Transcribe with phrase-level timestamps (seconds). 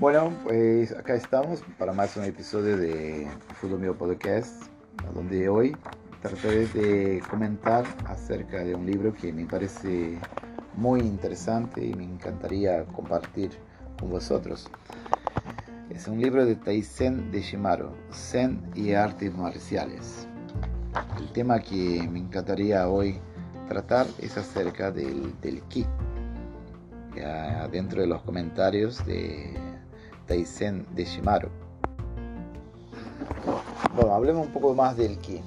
[0.00, 3.28] Bueno, pues acá estamos para más un episodio de
[3.60, 4.62] Fútbol Podcast,
[5.12, 5.76] donde hoy
[6.22, 10.18] trataré de comentar acerca de un libro que me parece
[10.74, 13.50] muy interesante y me encantaría compartir
[14.00, 14.70] con vosotros.
[15.90, 20.26] Es un libro de Taisen de Shimaro, Zen y Artes Marciales.
[21.18, 23.18] El tema que me encantaría hoy
[23.68, 25.84] tratar es acerca del, del ki.
[27.70, 29.69] dentro de los comentarios de
[30.26, 31.50] Taisen de Shimaro.
[33.94, 35.40] Bueno, hablemos un poco más del ki.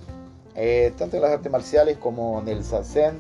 [0.55, 3.17] Eh, tanto en las artes marciales como en el sazen,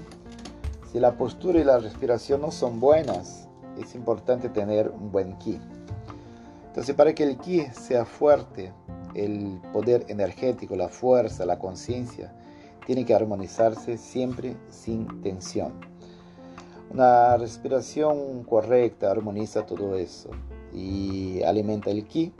[0.91, 3.47] si la postura y la respiración no son buenas,
[3.79, 5.59] es importante tener un buen ki.
[6.67, 8.71] Entonces, para que el ki sea fuerte,
[9.15, 12.33] el poder energético, la fuerza, la conciencia,
[12.85, 15.73] tiene que armonizarse siempre sin tensión.
[16.91, 20.29] Una respiración correcta armoniza todo eso
[20.73, 22.33] y alimenta el ki,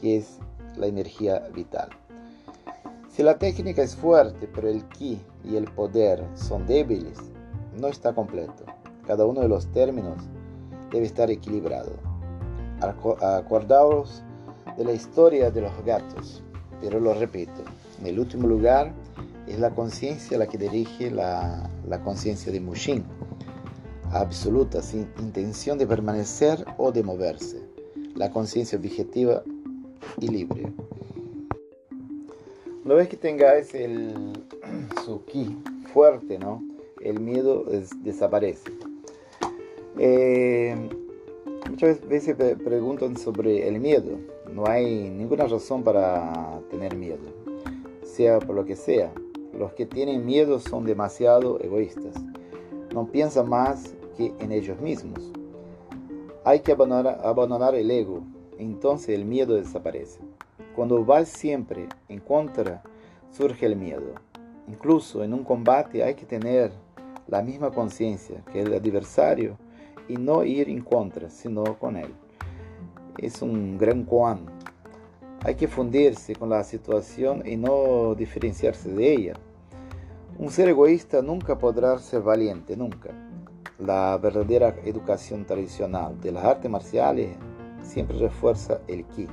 [0.00, 0.38] que es
[0.76, 1.88] la energía vital.
[3.08, 7.18] Si la técnica es fuerte, pero el ki y el poder son débiles,
[7.78, 8.64] no está completo.
[9.06, 10.16] Cada uno de los términos
[10.90, 11.92] debe estar equilibrado.
[12.80, 14.22] Acordaos
[14.76, 16.42] de la historia de los gatos,
[16.80, 17.62] pero lo repito,
[18.00, 18.92] en el último lugar
[19.46, 21.70] es la conciencia la que dirige la,
[22.04, 23.04] conciencia de Mushin,
[24.10, 27.61] absoluta, sin intención de permanecer o de moverse,
[28.14, 29.42] la conciencia objetiva
[30.20, 30.72] y libre.
[32.84, 34.14] Una vez que tengáis el
[35.04, 35.56] su ki
[35.92, 36.62] fuerte, ¿no?
[37.02, 37.64] el miedo
[38.02, 38.70] desaparece.
[39.98, 40.76] Eh,
[41.68, 44.18] muchas veces preguntan sobre el miedo.
[44.52, 47.20] No hay ninguna razón para tener miedo,
[48.04, 49.12] sea por lo que sea.
[49.58, 52.14] Los que tienen miedo son demasiado egoístas.
[52.94, 55.32] No piensan más que en ellos mismos.
[56.44, 58.24] Hay que abandonar, el ego,
[58.58, 60.18] entonces el miedo desaparece.
[60.74, 62.82] Cuando vas siempre en contra,
[63.30, 64.14] surge el miedo.
[64.66, 66.72] Incluso en un combate hay que tener
[67.28, 69.56] la misma conciencia que el adversario
[70.08, 72.12] y no ir en contra, sino con él.
[73.18, 74.40] Es un gran Juan.
[75.44, 79.34] Hay que fundirse con la situación y no diferenciarse de ella.
[80.40, 83.10] Un ser egoísta nunca podrá ser valiente, nunca.
[83.84, 87.30] La verdadera educación tradicional de las artes marciales
[87.82, 89.26] siempre refuerza el ki,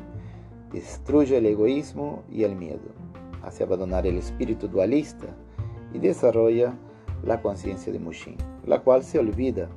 [0.72, 2.90] destruye el egoísmo y el miedo,
[3.44, 5.28] hace abandonar el espíritu dualista
[5.94, 6.74] y desarrolla
[7.24, 9.70] la conciencia de Mushin, la cual se olvida,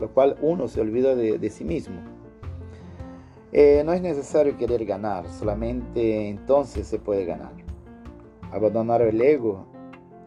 [0.00, 1.96] la cual uno se olvida de, sí mismo.
[3.52, 7.52] Eh, no es necesario querer ganar, solamente entonces se puede ganar.
[8.50, 9.66] Abandonar el ego,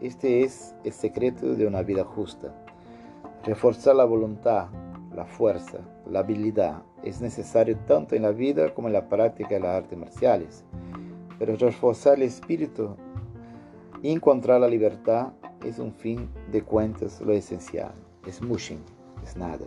[0.00, 2.54] este es el secreto de una vida justa.
[3.44, 4.68] Reforzar la voluntad,
[5.14, 5.78] la fuerza,
[6.10, 9.98] la habilidad es necesario tanto en la vida como en la práctica de las artes
[9.98, 10.64] marciales.
[11.38, 12.96] Pero reforzar el espíritu
[14.02, 15.32] y encontrar la libertad
[15.64, 17.92] es un fin de cuentas lo esencial.
[18.26, 18.82] Es mushing,
[19.24, 19.66] es nada.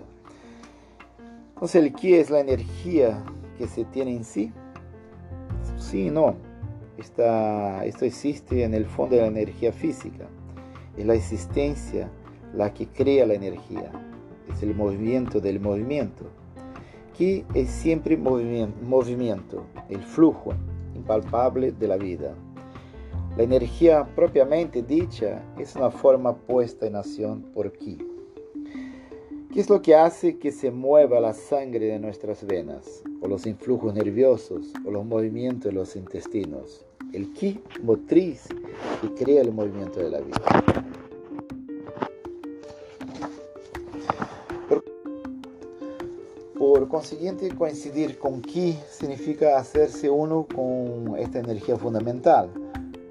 [1.53, 3.23] Entonces, ¿el es la energía
[3.57, 4.51] que se tiene en sí?
[5.77, 6.35] Sí y no.
[6.97, 10.27] Esta, esto existe en el fondo de la energía física.
[10.97, 12.09] Es la existencia
[12.55, 13.91] la que crea la energía.
[14.51, 16.25] Es el movimiento del movimiento.
[17.17, 20.53] Ki es siempre movimiento, el flujo
[20.95, 22.33] impalpable de la vida.
[23.37, 27.97] La energía propiamente dicha es una forma puesta en acción por Ki.
[29.53, 33.45] ¿Qué es lo que hace que se mueva la sangre de nuestras venas, o los
[33.45, 36.85] influjos nerviosos, o los movimientos de los intestinos?
[37.13, 38.47] El Ki motriz
[39.01, 40.41] que crea el movimiento de la vida.
[46.71, 52.49] Por consiguiente, coincidir con Ki significa hacerse uno con esta energía fundamental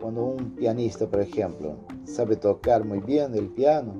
[0.00, 1.76] cuando un pianista, por ejemplo,
[2.06, 3.92] sabe tocar muy bien el piano,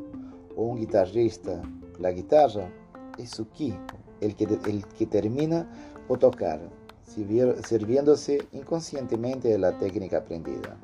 [0.57, 1.61] o un guitarrista
[1.99, 2.71] la guitarra,
[3.19, 3.75] es su ki,
[4.23, 5.71] el que, el que termina
[6.09, 6.59] por tocar,
[7.05, 10.79] sirviéndose inconscientemente de la técnica aprendida.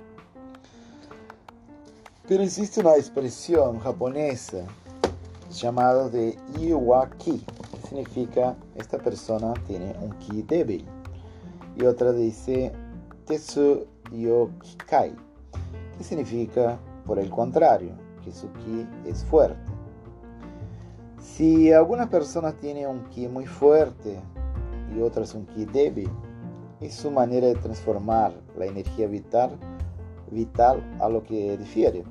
[2.28, 4.66] Pero existe una expresión japonesa
[5.50, 7.42] llamada de Iwaki,
[7.86, 10.84] significa esta persona tiene un ki débil.
[11.76, 12.72] Y otra dice
[13.26, 15.14] Tetsu Yokikai,
[15.96, 17.92] que significa, por el contrario,
[18.24, 19.70] que su ki es fuerte.
[21.18, 24.20] Si alguna persona tiene un ki muy fuerte
[24.94, 26.10] y otras un ki débil,
[26.80, 29.58] es su manera de transformar la energía vital,
[30.30, 32.04] vital a lo que difiere.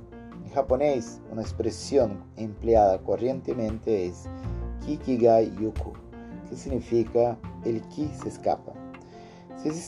[0.43, 4.25] En japonés, una expresión empleada corrientemente es
[4.85, 5.93] Kikigai Yuku,
[6.47, 8.73] que significa el ki se escapa.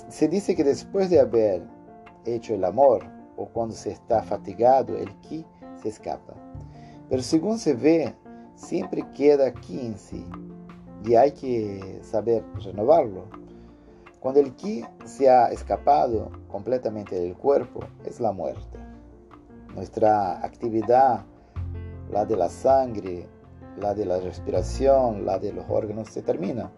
[0.09, 1.61] Se, dice que después de haber
[2.25, 3.05] hecho el amor
[3.35, 5.45] o cuando se está fatigado, el ki
[5.81, 6.33] se escapa.
[7.09, 8.15] Pero según se ve,
[8.55, 10.25] siempre queda ki en sí
[11.05, 13.25] y hay que saber renovarlo.
[14.19, 18.79] Cuando el ki se ha escapado completamente del cuerpo, es la muerte.
[19.75, 21.23] Nuestra actividad,
[22.11, 23.29] la de la sangre,
[23.79, 26.71] la de la respiración, la de los órganos, se termina,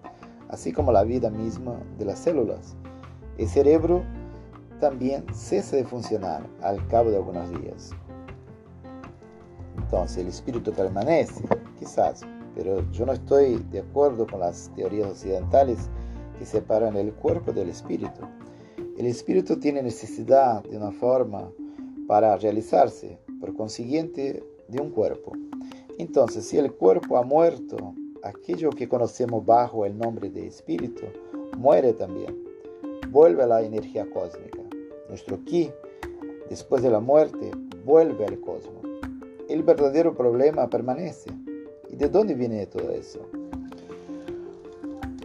[0.50, 2.76] así como la vida misma de las células.
[3.38, 4.04] El cerebro
[4.80, 7.92] también cesa de funcionar al cabo de algunos días.
[9.78, 11.44] Entonces el espíritu permanece,
[11.80, 12.22] quizás,
[12.56, 15.90] pero yo no estoy de acuerdo con las teorías occidentales
[16.38, 18.22] que separan el cuerpo del espíritu.
[18.98, 21.50] El espíritu tiene necesidad de una forma
[22.08, 25.32] para realizarse, por consiguiente, de un cuerpo.
[26.00, 27.94] Entonces, si el cuerpo ha muerto,
[28.24, 31.04] aquello que conocemos bajo el nombre de espíritu
[31.58, 32.42] muere también.
[33.10, 34.62] Vuelve a la energía cósmica.
[35.10, 35.70] Nuestro ki,
[36.50, 37.52] después de la muerte,
[37.84, 38.82] vuelve al cosmos.
[39.50, 41.32] El verdadero problema permanece.
[41.90, 43.20] ¿Y de dónde viene todo eso?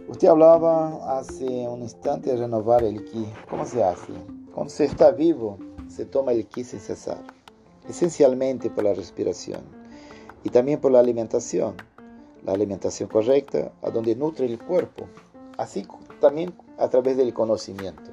[0.09, 3.25] Usted hablaba hace un instante de renovar el ki.
[3.49, 4.11] ¿Cómo se hace?
[4.53, 5.57] Cuando se está vivo,
[5.87, 7.23] se toma el ki sin cesar,
[7.87, 9.74] esencialmente por la respiración
[10.45, 11.75] y también por la alimentación,
[12.45, 15.07] la alimentación correcta, a donde nutre el cuerpo,
[15.57, 15.87] así
[16.21, 18.11] también a través del conocimiento,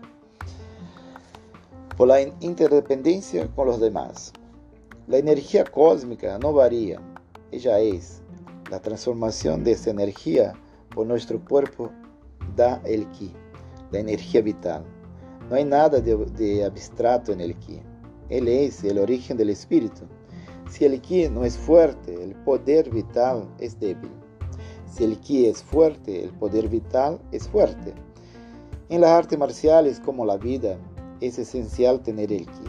[1.95, 4.33] por la interdependencia con los demás.
[5.09, 7.03] La energía cósmica no varía,
[7.51, 8.23] ella es.
[8.71, 10.55] La transformación de esa energía
[10.95, 11.91] por nuestro cuerpo
[12.57, 13.31] da el ki,
[13.91, 14.85] la energía vital.
[15.51, 17.83] No hay nada de, de abstracto en el ki.
[18.31, 20.07] Él es el origen del espíritu.
[20.73, 24.11] Si el ki no es fuerte, el poder vital es débil.
[24.87, 27.93] Si el ki es fuerte, el poder vital es fuerte.
[28.89, 30.79] En las artes marciales como la vida,
[31.21, 32.65] es esencial tener el ki.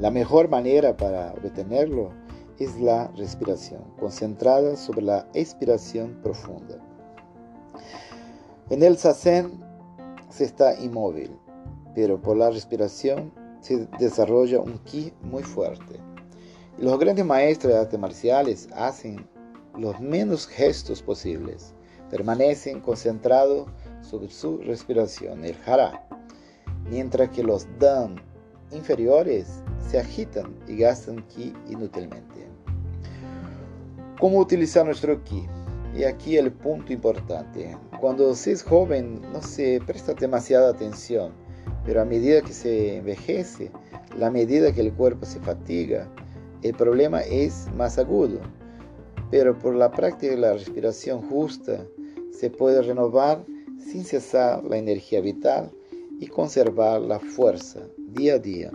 [0.00, 2.10] La mejor manera para obtenerlo
[2.58, 6.78] es la respiración, concentrada sobre la expiración profunda.
[8.70, 9.52] En el sasen
[10.30, 11.30] se está inmóvil,
[11.94, 16.07] pero por la respiración se desarrolla un ki muy fuerte.
[16.80, 19.26] Los grandes maestros de artes marciales hacen
[19.76, 21.74] los menos gestos posibles.
[22.08, 23.66] Permanecen concentrados
[24.00, 26.06] sobre su respiración, el jara,
[26.88, 28.22] mientras que los dan
[28.70, 29.60] inferiores
[29.90, 32.46] se agitan y gastan ki inútilmente.
[34.20, 35.48] ¿Cómo utilizar nuestro ki?
[35.96, 37.76] Y aquí el punto importante.
[38.00, 41.32] Cuando se es joven no se presta demasiada atención,
[41.84, 43.72] pero a medida que se envejece,
[44.16, 46.08] la medida que el cuerpo se fatiga,
[46.62, 48.40] el problema es más agudo,
[49.30, 51.86] pero por la práctica de la respiración justa
[52.32, 53.44] se puede renovar
[53.78, 55.70] sin cesar la energía vital
[56.18, 58.72] y conservar la fuerza día a día,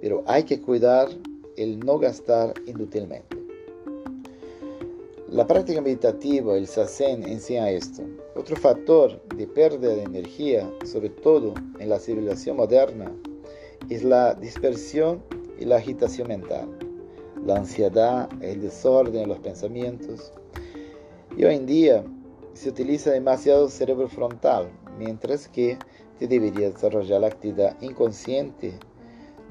[0.00, 1.08] pero hay que cuidar
[1.56, 3.36] el no gastar inútilmente.
[5.28, 8.02] La práctica meditativa, el sasen, enseña esto.
[8.34, 13.10] Otro factor de pérdida de energía, sobre todo en la civilización moderna,
[13.88, 15.22] es la dispersión
[15.58, 16.68] y la agitación mental
[17.44, 20.32] la ansiedad, el desorden, los pensamientos.
[21.36, 22.04] Y hoy en día
[22.54, 25.78] se utiliza demasiado cerebro frontal, mientras que
[26.18, 28.78] se debería desarrollar la actividad inconsciente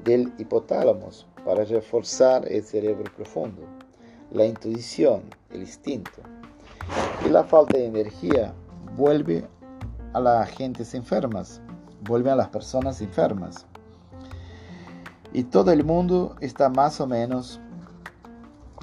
[0.04, 1.10] del hipotálamo
[1.44, 3.62] para reforzar el cerebro profundo,
[4.30, 6.22] la intuición, el instinto.
[7.26, 8.54] Y la falta de energía
[8.96, 9.44] vuelve
[10.12, 11.60] a las gentes enfermas,
[12.02, 13.66] vuelve a las personas enfermas.
[15.32, 17.60] Y todo el mundo está más o menos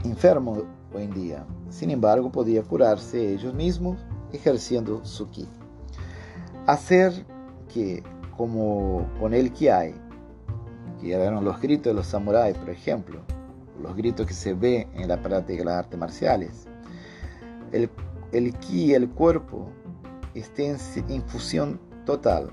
[0.04, 0.64] enfermo
[0.94, 1.46] hoy en día.
[1.70, 3.98] Sin embargo, podía curarse ellos mismos
[4.34, 5.48] ejerciendo su ki.
[6.68, 7.26] Hacer
[7.74, 8.04] que,
[8.36, 9.96] como con el ki hay,
[11.02, 13.22] que eran los gritos de los samuráis, por ejemplo,
[13.82, 16.68] los gritos que se ve en la práctica de las artes marciales,
[17.72, 17.90] el,
[18.32, 19.70] el ki, el cuerpo,
[20.34, 20.78] esté en
[21.10, 22.50] infusión total.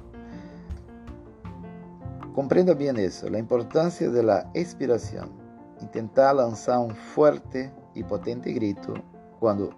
[2.35, 5.46] Comprendo bien eso, la importancia de la expiración
[5.81, 8.95] Intentar lanzar un fuerte y potente grito
[9.39, 9.71] cuando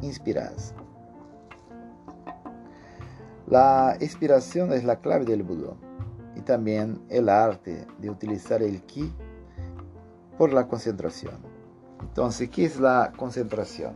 [0.00, 0.74] inspiras.
[3.46, 5.76] La inspiración es la clave del Budo
[6.34, 9.12] y también el arte de utilizar el ki
[10.38, 11.36] por la concentración.
[12.00, 13.94] Entonces, ¿qué es la concentración?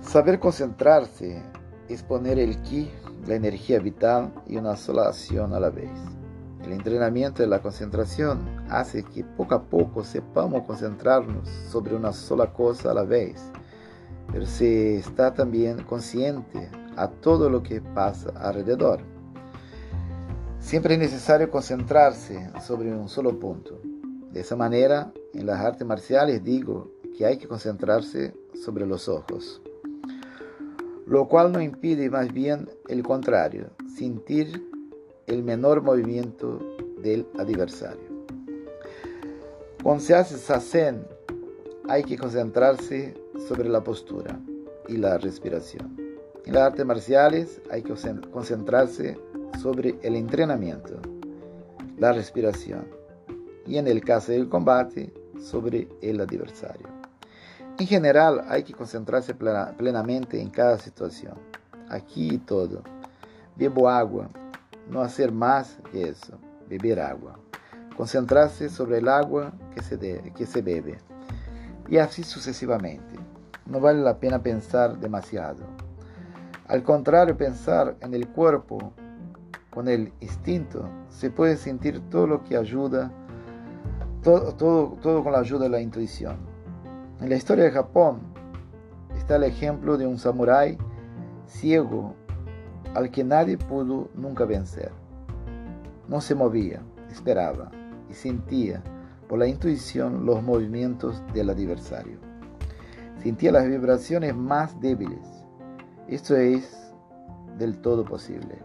[0.00, 1.42] Saber concentrarse
[1.88, 2.90] es poner el ki,
[3.26, 5.90] la energía vital y una sola acción a la vez.
[6.64, 12.52] El entrenamiento de la concentración hace que poco a poco sepamos concentrarnos sobre una sola
[12.52, 13.50] cosa a la vez.
[14.32, 19.00] pero se está también consciente a todo lo que pasa alrededor.
[20.60, 23.80] Siempre es necesario concentrarse sobre un solo punto.
[24.30, 29.60] De esa manera, en las artes marciales digo que hay que concentrarse sobre los ojos,
[31.06, 34.69] lo cual no impide más bien el contrario, sentir
[35.30, 36.58] el menor movimiento
[36.98, 38.10] del adversario.
[39.82, 41.06] Cuando se hace sasen,
[41.88, 43.14] hay que concentrarse
[43.48, 44.38] sobre la postura
[44.88, 45.96] y la respiración.
[46.44, 47.94] En las artes marciales hay que
[48.32, 49.18] concentrarse
[49.62, 51.00] sobre el entrenamiento,
[51.98, 52.86] la respiración
[53.66, 56.88] y en el caso del combate sobre el adversario.
[57.78, 61.34] En general hay que concentrarse plenamente en cada situación,
[61.88, 62.82] aquí y todo.
[63.56, 64.28] Bebo agua,
[64.90, 67.38] no hacer más que eso, beber agua.
[67.96, 69.98] Concentrarse sobre el agua que se,
[70.34, 70.98] que se bebe.
[71.88, 73.18] Y así sucesivamente.
[73.66, 75.64] No vale la pena pensar demasiado.
[76.66, 78.92] Al contrario, pensar en el cuerpo
[79.70, 83.12] con el instinto, se puede sentir todo lo que ayuda,
[84.22, 86.36] todo, todo, todo con la ayuda de la intuición.
[87.20, 88.20] En la historia de Japón
[89.16, 90.78] está el ejemplo de un samurái
[91.46, 92.14] ciego
[92.94, 94.92] al que nadie pudo nunca vencer.
[96.08, 97.70] No se movía, esperaba
[98.08, 98.82] y sentía
[99.28, 102.18] por la intuición los movimientos del adversario.
[103.22, 105.20] Sentía las vibraciones más débiles.
[106.08, 106.92] Esto es
[107.58, 108.58] del todo posible.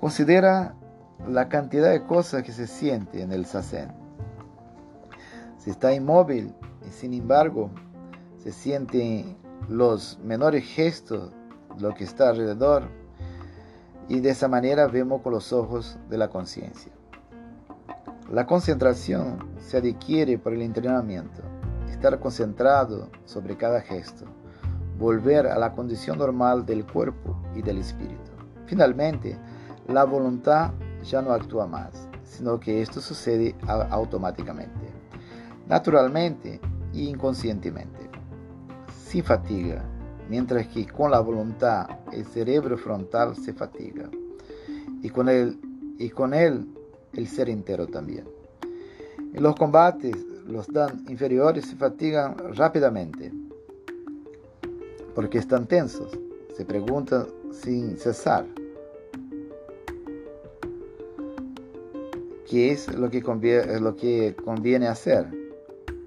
[0.00, 0.74] Considera
[1.28, 3.92] la cantidad de cosas que se siente en el sasen.
[5.56, 6.54] Si está inmóvil
[6.86, 7.70] y sin embargo
[8.38, 9.38] se sienten
[9.68, 11.32] los menores gestos
[11.76, 12.90] de lo que está alrededor,
[14.08, 16.92] y de esa manera vemos con los ojos de la conciencia.
[18.30, 21.42] La concentración se adquiere por el entrenamiento,
[21.88, 24.24] estar concentrado sobre cada gesto,
[24.98, 28.30] volver a la condición normal del cuerpo y del espíritu.
[28.66, 29.38] Finalmente,
[29.88, 34.90] la voluntad ya no actúa más, sino que esto sucede automáticamente,
[35.68, 36.60] naturalmente
[36.94, 38.08] e inconscientemente,
[38.88, 39.84] sin fatiga,
[40.28, 44.08] mientras que con la voluntad el cerebro frontal se fatiga
[45.02, 45.58] y con él,
[45.98, 46.66] y con él
[47.12, 48.24] el ser entero también.
[49.32, 50.16] En los combates,
[50.46, 53.32] los dan inferiores se fatigan rápidamente
[55.14, 56.18] porque están tensos,
[56.56, 58.46] se preguntan sin cesar.
[62.48, 65.44] ¿Qué es lo que conviene, lo que conviene hacer?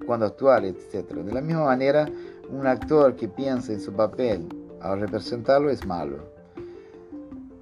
[0.08, 1.06] cuando actuar, etc.
[1.10, 2.08] De la misma manera,
[2.50, 4.48] un actor que piensa en su papel
[4.80, 6.18] al representarlo es malo.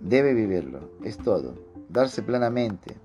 [0.00, 1.55] Debe vivirlo, es todo,
[1.88, 2.97] darse plenamente.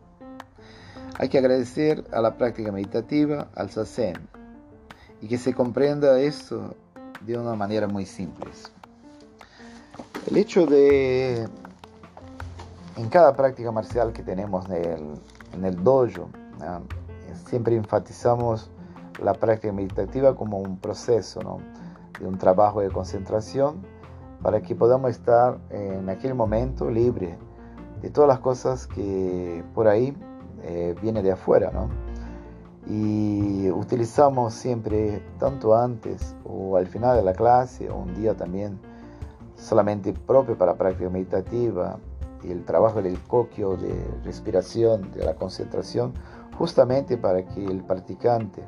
[1.17, 4.15] Hay que agradecer a la práctica meditativa, al sasen,
[5.21, 6.75] y que se comprenda esto
[7.21, 8.49] de una manera muy simple.
[10.29, 11.47] El hecho de,
[12.97, 15.13] en cada práctica marcial que tenemos en el,
[15.53, 16.29] en el dojo,
[17.47, 18.69] siempre enfatizamos
[19.21, 21.57] la práctica meditativa como un proceso, ¿no?
[22.19, 23.81] de un trabajo de concentración
[24.41, 27.37] para que podamos estar en aquel momento libre
[28.01, 30.15] de todas las cosas que por ahí
[30.63, 31.71] eh, viene de afuera.
[31.71, 31.89] ¿no?
[32.87, 38.79] Y utilizamos siempre, tanto antes o al final de la clase, o un día también
[39.55, 41.97] solamente propio para práctica meditativa,
[42.43, 46.13] y el trabajo del coquio, de respiración, de la concentración,
[46.57, 48.63] justamente para que el practicante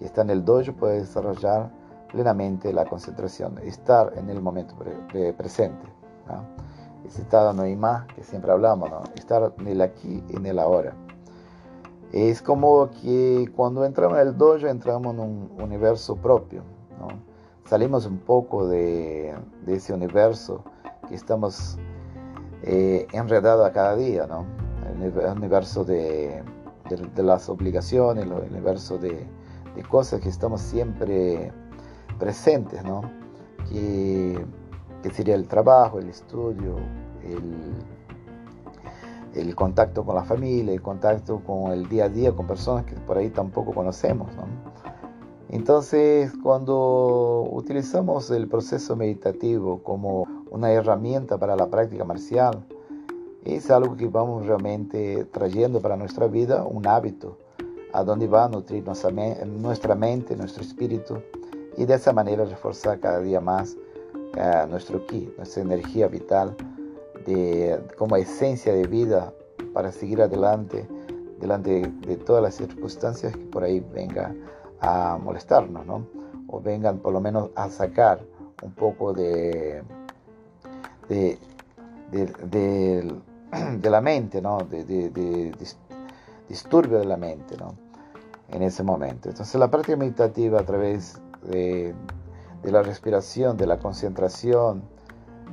[0.00, 1.70] que está en el dojo puede desarrollar
[2.10, 4.74] plenamente la concentración, estar en el momento
[5.36, 5.86] presente.
[6.26, 6.42] ¿no?
[7.06, 9.02] Ese estado no hay más que siempre hablamos, ¿no?
[9.14, 10.94] estar en el aquí y en el ahora.
[12.12, 16.62] Es como que cuando entramos en el dojo entramos en un universo propio.
[16.98, 17.08] ¿no?
[17.66, 19.34] Salimos un poco de,
[19.66, 20.64] de, ese universo
[21.08, 21.76] que estamos
[22.62, 24.46] eh, enredados a cada día, ¿no?
[24.98, 26.42] el universo de,
[26.88, 29.26] de, de las obligaciones, el universo de,
[29.74, 31.52] de cosas que estamos siempre
[32.18, 33.02] presentes, ¿no?
[33.68, 34.44] Que,
[35.12, 36.76] sería el trabajo, el estudio,
[37.24, 37.74] el,
[39.34, 42.94] el, contacto con la familia, el contacto con el día a día, con personas que
[42.94, 44.44] por ahí tampoco conocemos, ¿no?
[45.48, 52.64] Entonces, cuando utilizamos el proceso meditativo como una herramienta para la práctica marcial,
[53.44, 57.38] es algo que vamos realmente trayendo para nuestra vida un hábito
[57.92, 61.22] a dónde va a nutrir nuestra, nuestra mente, nuestro espíritu
[61.76, 63.76] y de esa manera reforzar cada día más
[64.36, 66.56] uh, nuestro ki, nuestra energía vital
[67.26, 69.32] de, como esencia de vida
[69.72, 70.88] para seguir adelante
[71.40, 74.38] delante de, todas las circunstancias que por ahí vengan
[74.80, 76.06] a molestarnos, ¿no?
[76.48, 78.20] o vengan por lo menos a sacar
[78.62, 79.82] un poco de,
[81.08, 81.38] de,
[82.10, 83.14] de,
[83.90, 84.58] la mente, ¿no?
[84.58, 85.52] de,
[86.50, 87.74] disturbio de la mente ¿no?
[88.48, 89.30] en ese momento.
[89.30, 91.94] Entonces la práctica meditativa a través de,
[92.64, 94.82] la respiración, de la concentración,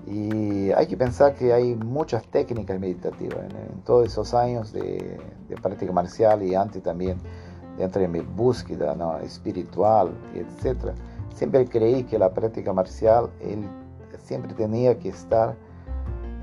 [0.08, 5.20] y hay que pensar que hay muchas técnicas meditativas en, todos esos años de,
[5.62, 7.18] práctica marcial y antes también
[7.78, 9.18] dentro de mi búsqueda ¿no?
[9.20, 10.94] espiritual, etc.
[11.36, 13.30] Siempre creí que la práctica marcial
[14.24, 15.56] siempre tenía que estar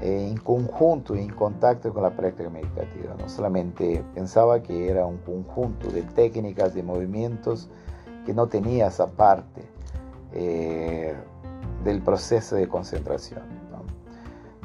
[0.04, 3.14] en conjunto, en contacto con la práctica meditativa.
[3.18, 7.70] No solamente pensaba que era un conjunto de técnicas, de movimientos
[8.26, 9.62] que no tenía esa parte
[10.32, 11.14] eh,
[11.84, 13.42] del proceso de concentración.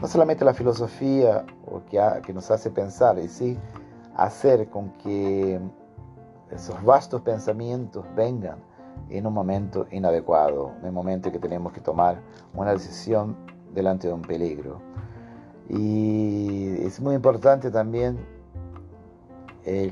[0.01, 0.07] ¿no?
[0.07, 1.45] solamente la filosofía
[1.89, 3.57] que, que nos hace pensar, y sí
[4.17, 5.57] hacer con que
[6.51, 8.57] esos vastos pensamientos vengan
[9.09, 12.19] en un momento inadecuado, en un momento que tenemos que tomar
[12.53, 13.37] una decisión
[13.73, 14.81] delante de un peligro.
[15.69, 18.17] Y es muy importante también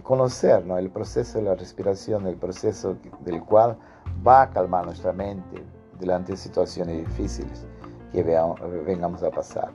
[0.02, 3.78] conocer el proceso de la respiración, el proceso del cual
[4.26, 5.64] va a calmar nuestra mente
[6.00, 7.66] delante de situaciones difíciles
[8.12, 9.72] que vengamos a pasar.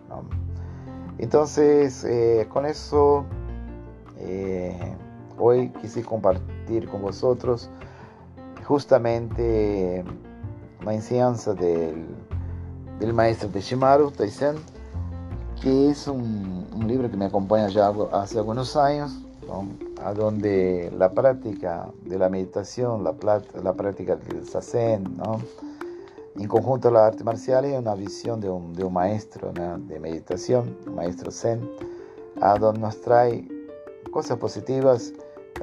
[1.18, 3.24] Entonces, eh, con eso,
[4.18, 4.96] eh,
[5.38, 7.70] hoy quise compartir con vosotros
[8.64, 10.02] justamente
[10.84, 12.06] la enseñanza del,
[12.98, 14.56] del maestro de Shimaru Taisen
[15.62, 19.12] que es un, libro que me acompaña ya hace algunos años,
[20.02, 23.14] a donde la práctica de la meditación, la,
[23.62, 25.04] la práctica del sasen,
[26.34, 30.00] en conjunto a la arte marcial es una visión de un, de un maestro de
[30.00, 31.70] meditación, un maestro zen,
[32.40, 33.46] a donde nos trae
[34.10, 35.12] cosas positivas,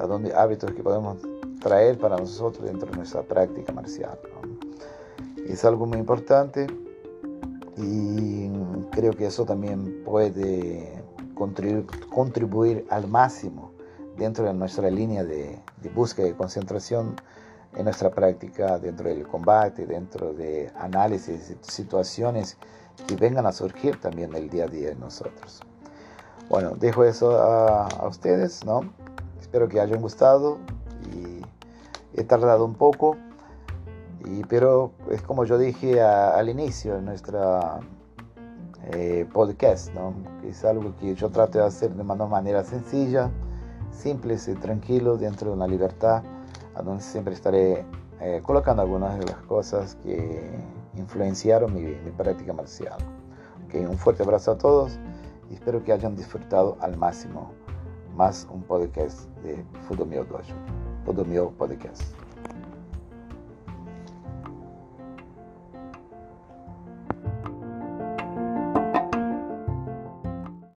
[0.01, 1.17] a donde hábitos que podemos
[1.59, 4.17] traer para nosotros dentro de nuestra práctica marcial.
[5.45, 6.67] Es algo muy importante
[7.81, 8.49] y
[8.91, 11.01] creo que eso también puede
[12.13, 13.71] contribuir, al máximo
[14.17, 15.59] dentro de nuestra línea de,
[15.95, 17.15] búsqueda y concentración
[17.75, 22.57] en nuestra práctica dentro del combate, dentro de análisis de situaciones
[23.07, 25.61] que vengan a surgir también el día a día de nosotros.
[26.49, 28.81] Bueno, dejo eso a, ustedes, ¿no?
[29.39, 30.57] Espero que hayan gustado
[31.15, 31.41] y
[32.19, 33.15] he tardado un poco
[34.47, 37.79] pero es como yo dije al inicio de nuestra
[38.91, 40.13] eh, podcast, ¿no?
[40.43, 43.29] es algo que yo trato de hacer de una manera sencilla,
[43.91, 46.23] simple y tranquilo, dentro de una libertad,
[46.75, 47.85] a donde siempre estaré
[48.21, 50.49] eh, colocando algunas de las cosas que
[50.95, 52.97] influenciaron mi, práctica marcial.
[53.73, 54.99] un fuerte abrazo a todos
[55.49, 57.51] y espero que hayan disfrutado al máximo
[58.15, 60.43] más un podcast de Fudomio Dojo,
[61.05, 62.28] Fudomio Podcast.